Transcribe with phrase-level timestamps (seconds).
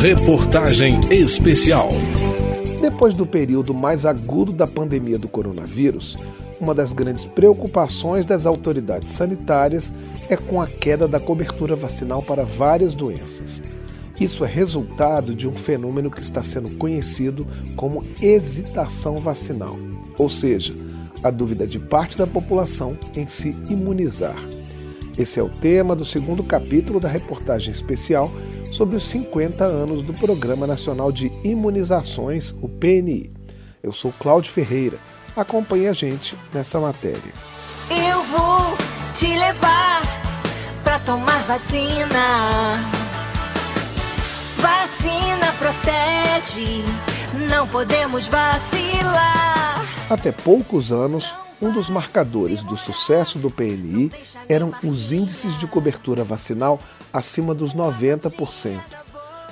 [0.00, 1.88] Reportagem especial.
[2.80, 6.16] Depois do período mais agudo da pandemia do coronavírus,
[6.60, 9.94] uma das grandes preocupações das autoridades sanitárias
[10.28, 13.62] é com a queda da cobertura vacinal para várias doenças.
[14.20, 19.76] Isso é resultado de um fenômeno que está sendo conhecido como hesitação vacinal,
[20.18, 20.74] ou seja,
[21.22, 24.36] a dúvida de parte da população em se imunizar.
[25.16, 28.30] Esse é o tema do segundo capítulo da reportagem especial
[28.74, 33.30] sobre os 50 anos do Programa Nacional de Imunizações, o PNI.
[33.80, 34.98] Eu sou Cláudio Ferreira.
[35.36, 37.32] Acompanhe a gente nessa matéria.
[37.88, 38.76] Eu vou
[39.14, 40.02] te levar
[40.82, 42.90] para tomar vacina.
[44.56, 46.82] Vacina protege,
[47.48, 49.84] não podemos vacilar.
[50.10, 51.32] Até poucos anos,
[51.62, 54.10] um dos marcadores do sucesso do PNI
[54.48, 56.80] eram os índices de cobertura vacinal
[57.12, 58.80] acima dos 90%.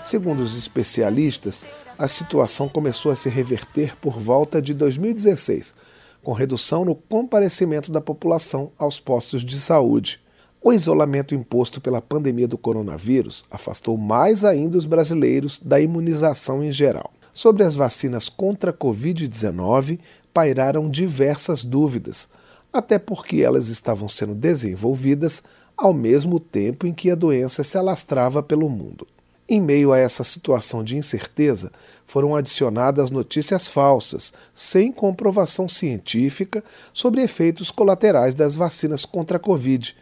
[0.03, 1.65] Segundo os especialistas,
[1.97, 5.75] a situação começou a se reverter por volta de 2016,
[6.23, 10.21] com redução no comparecimento da população aos postos de saúde.
[10.61, 16.71] O isolamento imposto pela pandemia do coronavírus afastou mais ainda os brasileiros da imunização em
[16.71, 17.13] geral.
[17.33, 19.99] Sobre as vacinas contra a Covid-19,
[20.33, 22.29] pairaram diversas dúvidas,
[22.73, 25.43] até porque elas estavam sendo desenvolvidas
[25.77, 29.07] ao mesmo tempo em que a doença se alastrava pelo mundo.
[29.49, 31.71] Em meio a essa situação de incerteza,
[32.07, 39.97] foram adicionadas notícias falsas, sem comprovação científica, sobre efeitos colaterais das vacinas contra a Covid,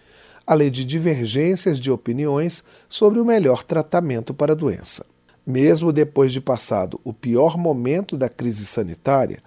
[0.47, 5.07] além de divergências de opiniões sobre o melhor tratamento para a doença.
[5.47, 9.43] Mesmo depois de passado o pior momento da crise sanitária,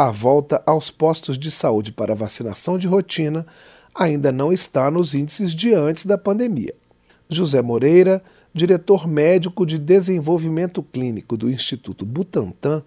[0.00, 3.46] a volta aos postos de saúde para vacinação de rotina
[3.94, 6.72] ainda não está nos índices de antes da pandemia.
[7.28, 8.22] José Moreira,
[8.54, 12.82] diretor médico de desenvolvimento clínico do Instituto Butantan,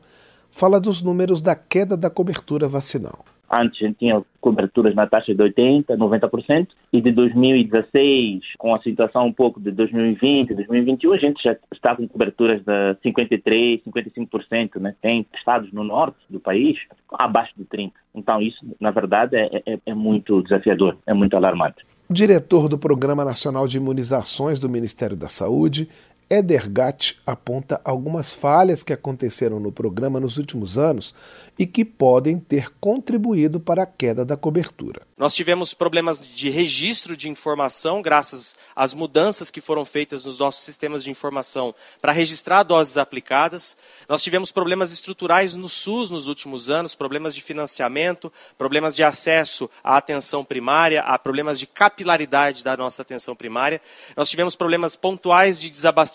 [0.50, 3.24] fala dos números da queda da cobertura vacinal.
[3.54, 8.82] Antes a gente tinha coberturas na taxa de 80%, 90%, e de 2016, com a
[8.82, 14.80] situação um pouco de 2020, 2021, a gente já está com coberturas de 53%, 55%,
[14.80, 14.96] né?
[15.00, 16.80] Tem estados no norte do país
[17.14, 17.92] abaixo de 30%.
[18.16, 21.86] Então isso, na verdade, é, é, é muito desafiador, é muito alarmante.
[22.10, 25.88] Diretor do Programa Nacional de Imunizações do Ministério da Saúde,
[26.30, 31.14] Edergat aponta algumas falhas que aconteceram no programa nos últimos anos
[31.60, 35.04] e que podem ter contribuído para a queda da cobertura.
[35.16, 40.64] Nós tivemos problemas de registro de informação, graças às mudanças que foram feitas nos nossos
[40.64, 43.78] sistemas de informação para registrar doses aplicadas.
[44.10, 49.70] Nós tivemos problemas estruturais no SUS nos últimos anos, problemas de financiamento, problemas de acesso
[49.84, 53.80] à atenção primária, a problemas de capilaridade da nossa atenção primária.
[54.18, 56.13] Nós tivemos problemas pontuais de desabastecimento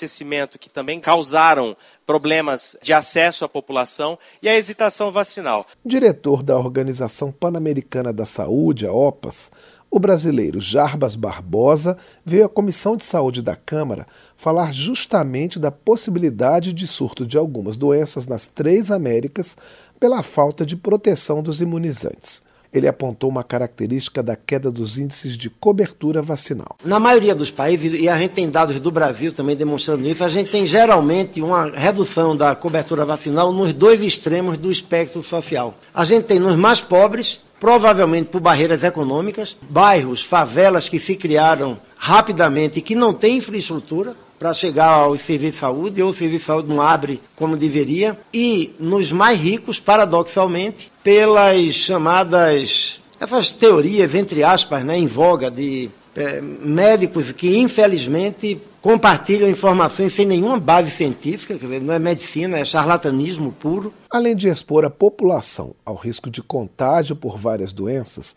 [0.59, 1.77] que também causaram
[2.07, 5.67] problemas de acesso à população e a hesitação vacinal.
[5.85, 9.51] Diretor da Organização Pan-Americana da Saúde, a OPAS,
[9.91, 14.07] o brasileiro Jarbas Barbosa veio à Comissão de Saúde da Câmara
[14.37, 19.57] falar justamente da possibilidade de surto de algumas doenças nas três Américas
[19.99, 22.43] pela falta de proteção dos imunizantes.
[22.73, 26.77] Ele apontou uma característica da queda dos índices de cobertura vacinal.
[26.85, 30.29] Na maioria dos países, e a gente tem dados do Brasil também demonstrando isso, a
[30.29, 35.79] gente tem geralmente uma redução da cobertura vacinal nos dois extremos do espectro social.
[35.95, 41.79] A gente tem nos mais pobres, provavelmente por barreiras econômicas, bairros, favelas que se criaram
[41.97, 46.41] rapidamente e que não têm infraestrutura, para chegar ao serviço de saúde, ou o serviço
[46.41, 54.15] de saúde não abre como deveria, e nos mais ricos, paradoxalmente, pelas chamadas, essas teorias,
[54.15, 60.91] entre aspas, né, em voga de é, médicos que, infelizmente, compartilham informações sem nenhuma base
[60.91, 63.93] científica, quer dizer, não é medicina, é charlatanismo puro.
[64.11, 68.35] Além de expor a população ao risco de contágio por várias doenças,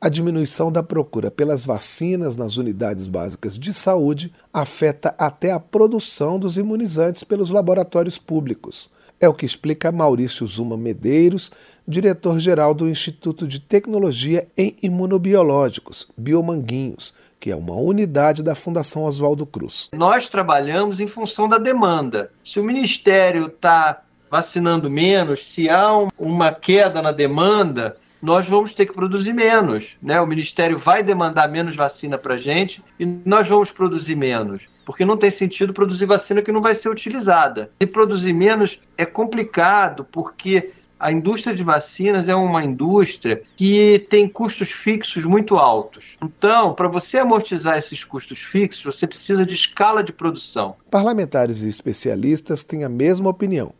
[0.00, 6.38] a diminuição da procura pelas vacinas nas unidades básicas de saúde afeta até a produção
[6.38, 8.90] dos imunizantes pelos laboratórios públicos.
[9.20, 11.50] É o que explica Maurício Zuma Medeiros,
[11.86, 19.44] diretor-geral do Instituto de Tecnologia em Imunobiológicos, Biomanguinhos, que é uma unidade da Fundação Oswaldo
[19.44, 19.90] Cruz.
[19.92, 22.30] Nós trabalhamos em função da demanda.
[22.42, 24.00] Se o Ministério está
[24.30, 29.98] vacinando menos, se há uma queda na demanda, nós vamos ter que produzir menos.
[30.02, 30.18] Né?
[30.22, 34.66] O Ministério vai demandar menos vacina para a gente e nós vamos produzir menos.
[34.86, 37.70] Porque não tem sentido produzir vacina que não vai ser utilizada.
[37.78, 44.28] E produzir menos é complicado, porque a indústria de vacinas é uma indústria que tem
[44.28, 46.16] custos fixos muito altos.
[46.22, 50.76] Então, para você amortizar esses custos fixos, você precisa de escala de produção.
[50.90, 53.72] Parlamentares e especialistas têm a mesma opinião.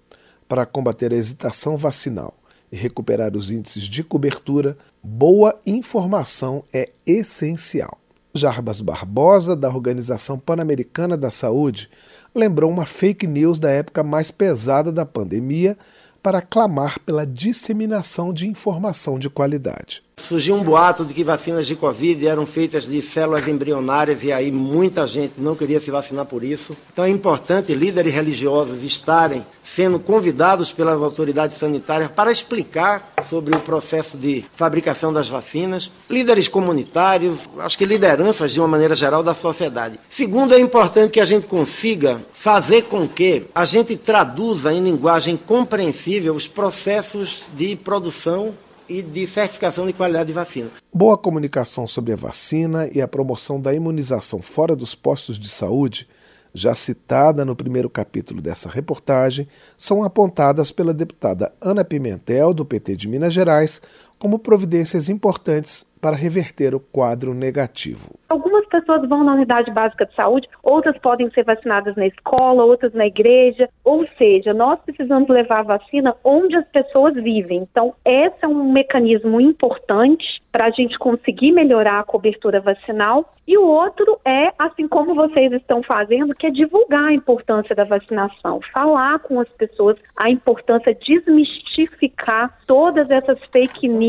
[0.49, 2.35] Para combater a hesitação vacinal
[2.71, 7.99] e recuperar os índices de cobertura, boa informação é essencial.
[8.35, 11.89] Jarbas Barbosa, da Organização Pan-Americana da Saúde,
[12.35, 15.79] lembrou uma fake news da época mais pesada da pandemia
[16.25, 20.03] para clamar pela disseminação de informação de qualidade.
[20.17, 24.51] Surgiu um boato de que vacinas de Covid eram feitas de células embrionárias e aí
[24.51, 26.75] muita gente não queria se vacinar por isso.
[26.93, 33.61] Então é importante líderes religiosos estarem sendo convidados pelas autoridades sanitárias para explicar sobre o
[33.61, 35.91] processo de fabricação das vacinas.
[36.09, 39.99] Líderes comunitários, acho que lideranças de uma maneira geral da sociedade.
[40.09, 45.37] Segundo, é importante que a gente consiga fazer com que a gente traduza em linguagem
[45.37, 48.55] compreensível os processos de produção
[48.89, 50.71] e de certificação de qualidade de vacina.
[50.93, 56.09] Boa comunicação sobre a vacina e a promoção da imunização fora dos postos de saúde,
[56.53, 62.97] já citada no primeiro capítulo dessa reportagem, são apontadas pela deputada Ana Pimentel, do PT
[62.97, 63.81] de Minas Gerais,
[64.19, 68.11] como providências importantes para reverter o quadro negativo.
[68.29, 72.93] Algumas pessoas vão na unidade básica de saúde, outras podem ser vacinadas na escola, outras
[72.93, 77.67] na igreja, ou seja, nós precisamos levar a vacina onde as pessoas vivem.
[77.71, 83.33] Então, esse é um mecanismo importante para a gente conseguir melhorar a cobertura vacinal.
[83.47, 87.85] E o outro é, assim como vocês estão fazendo, que é divulgar a importância da
[87.85, 94.04] vacinação, falar com as pessoas a importância, desmistificar todas essas fake news.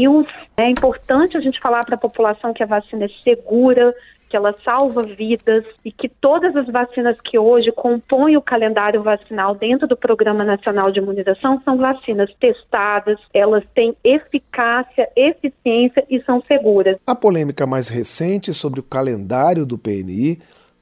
[0.58, 3.94] É importante a gente falar para a população que a vacina é segura,
[4.30, 9.56] que ela salva vidas e que todas as vacinas que hoje compõem o calendário vacinal
[9.56, 16.42] dentro do Programa Nacional de Imunização são vacinas testadas, elas têm eficácia, eficiência e são
[16.48, 16.98] seguras.
[17.06, 20.40] A polêmica mais recente sobre o calendário do PNI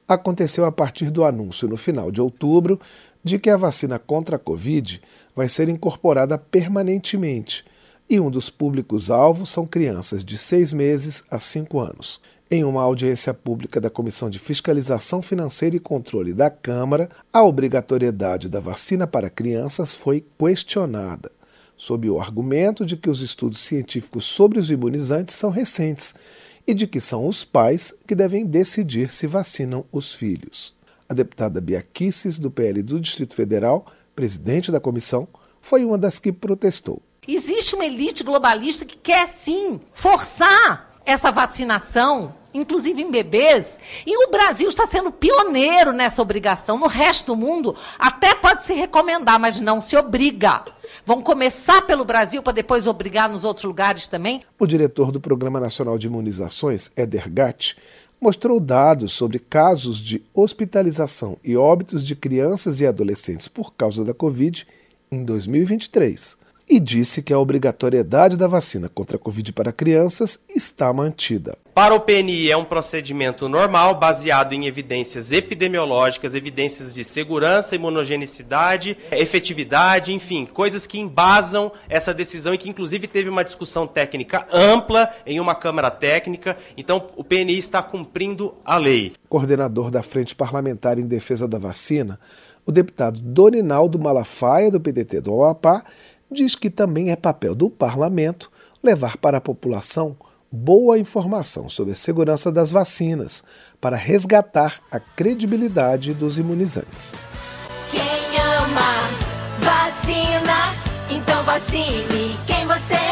[0.08, 2.80] aconteceu a partir do anúncio no final de outubro
[3.22, 5.00] de que a vacina contra a Covid
[5.34, 7.64] vai ser incorporada permanentemente
[8.08, 12.20] e um dos públicos-alvos são crianças de seis meses a cinco anos.
[12.50, 18.48] Em uma audiência pública da Comissão de Fiscalização Financeira e Controle da Câmara, a obrigatoriedade
[18.48, 21.32] da vacina para crianças foi questionada,
[21.76, 26.14] sob o argumento de que os estudos científicos sobre os imunizantes são recentes
[26.66, 30.74] e de que são os pais que devem decidir se vacinam os filhos.
[31.08, 31.84] A deputada Bia
[32.40, 35.26] do PL do Distrito Federal, presidente da comissão,
[35.60, 37.02] foi uma das que protestou.
[37.26, 44.30] Existe uma elite globalista que quer sim forçar essa vacinação, inclusive em bebês, e o
[44.30, 46.78] Brasil está sendo pioneiro nessa obrigação.
[46.78, 50.64] No resto do mundo, até pode se recomendar, mas não se obriga.
[51.04, 54.42] Vão começar pelo Brasil para depois obrigar nos outros lugares também?
[54.58, 57.76] O diretor do Programa Nacional de Imunizações, Eder Gatti,
[58.20, 64.14] mostrou dados sobre casos de hospitalização e óbitos de crianças e adolescentes por causa da
[64.14, 64.66] Covid
[65.10, 70.92] em 2023 e disse que a obrigatoriedade da vacina contra a Covid para crianças está
[70.92, 71.56] mantida.
[71.74, 78.96] Para o PNI é um procedimento normal, baseado em evidências epidemiológicas, evidências de segurança, imunogenicidade,
[79.10, 85.10] efetividade, enfim, coisas que embasam essa decisão e que inclusive teve uma discussão técnica ampla
[85.26, 86.56] em uma Câmara Técnica.
[86.76, 89.12] Então, o PNI está cumprindo a lei.
[89.28, 92.20] Coordenador da Frente Parlamentar em Defesa da Vacina,
[92.64, 95.84] o deputado Dorinaldo Malafaia, do PDT do Amapá,
[96.34, 98.50] diz que também é papel do parlamento
[98.82, 100.14] levar para a população
[100.52, 103.42] boa informação sobre a segurança das vacinas
[103.80, 107.14] para resgatar a credibilidade dos imunizantes.
[107.90, 109.08] Quem ama
[109.58, 110.74] vacina,
[111.10, 113.03] então vacine quem você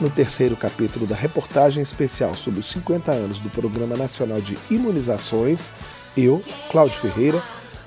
[0.00, 5.70] No terceiro capítulo da reportagem especial sobre os 50 anos do Programa Nacional de Imunizações,
[6.16, 7.42] eu, Cláudio Ferreira,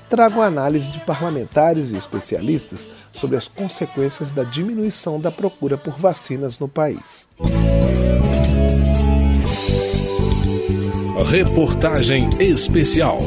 [0.07, 5.97] trago a análise de parlamentares e especialistas sobre as consequências da diminuição da procura por
[5.97, 7.27] vacinas no país.
[11.25, 13.17] Reportagem especial.